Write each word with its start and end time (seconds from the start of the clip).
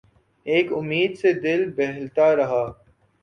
ایک 0.45 0.71
امید 0.73 1.11
سے 1.17 1.33
دل 1.33 1.61
بہلتا 1.75 2.35
رہا 2.35 2.63